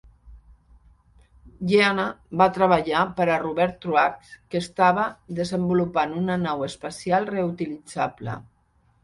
Jeana 1.71 2.05
va 2.41 2.47
treballar 2.55 3.03
per 3.19 3.27
a 3.33 3.35
Robert 3.43 3.77
Truax, 3.83 4.33
que 4.55 4.63
estava 4.65 5.05
desenvolupant 5.41 6.17
una 6.23 6.41
nau 6.47 6.67
espacial 6.71 7.31
reutilitzable. 7.37 8.37